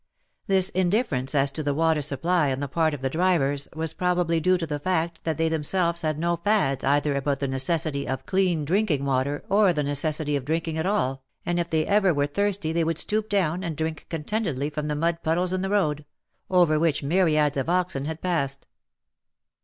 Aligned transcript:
This 0.47 0.69
indifference 0.69 1.35
as 1.35 1.51
to 1.51 1.61
the 1.61 1.75
water 1.75 2.01
supply 2.01 2.51
on 2.51 2.59
the 2.59 2.67
part 2.67 2.95
of 2.95 3.01
the 3.01 3.07
drivers 3.11 3.67
was 3.75 3.93
probably 3.93 4.39
due 4.39 4.57
to 4.57 4.65
the 4.65 4.79
fact 4.79 5.23
that 5.25 5.37
they 5.37 5.47
themselves 5.47 6.01
had 6.01 6.17
no 6.17 6.37
fads 6.37 6.83
either 6.83 7.13
about 7.13 7.39
the 7.39 7.47
necessity 7.47 8.07
of 8.07 8.25
clean 8.25 8.65
drinking 8.65 9.01
86 9.01 9.05
WAR 9.05 9.17
AND 9.21 9.25
WOMEN 9.27 9.41
water 9.47 9.65
or 9.69 9.73
the 9.73 9.83
necessity 9.83 10.35
of 10.35 10.43
drinking 10.43 10.79
at 10.79 10.87
all, 10.87 11.23
and 11.45 11.59
if 11.59 11.69
they 11.69 11.85
ever 11.85 12.15
were 12.15 12.25
thirsty 12.25 12.73
they 12.73 12.83
would 12.83 12.97
stoop 12.97 13.29
down 13.29 13.63
and 13.63 13.77
drink 13.77 14.07
contentedly 14.09 14.71
from 14.71 14.87
the 14.87 14.95
mud 14.95 15.19
puddles 15.21 15.53
in 15.53 15.61
the 15.61 15.69
road— 15.69 16.03
over 16.59 16.79
which 16.79 17.03
myriads 17.03 17.55
of 17.55 17.69
oxen 17.69 18.05
had 18.05 18.23
passed. 18.23 18.65